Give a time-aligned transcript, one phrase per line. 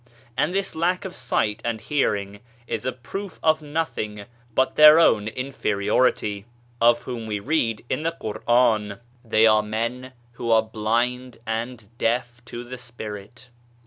[0.35, 5.27] And this lack of sight and hearing is a proof of nothing but their own
[5.27, 6.45] inferiority;
[6.81, 12.43] of whom we read in the Quran," They are men who are blind and deaf
[12.45, 13.49] to the Spirit."